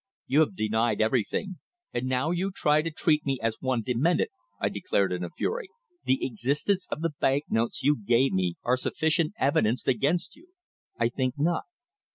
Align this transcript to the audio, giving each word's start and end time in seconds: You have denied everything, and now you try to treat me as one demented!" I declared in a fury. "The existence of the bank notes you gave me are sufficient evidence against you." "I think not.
You 0.25 0.39
have 0.39 0.55
denied 0.55 0.99
everything, 0.99 1.59
and 1.93 2.07
now 2.07 2.31
you 2.31 2.49
try 2.51 2.81
to 2.81 2.89
treat 2.89 3.23
me 3.23 3.37
as 3.39 3.57
one 3.61 3.83
demented!" 3.83 4.29
I 4.59 4.67
declared 4.67 5.11
in 5.13 5.23
a 5.23 5.29
fury. 5.29 5.69
"The 6.05 6.25
existence 6.25 6.87
of 6.89 7.01
the 7.01 7.11
bank 7.19 7.43
notes 7.51 7.83
you 7.83 7.95
gave 8.03 8.33
me 8.33 8.55
are 8.63 8.77
sufficient 8.77 9.33
evidence 9.37 9.87
against 9.87 10.35
you." 10.35 10.47
"I 10.97 11.09
think 11.09 11.35
not. 11.37 11.65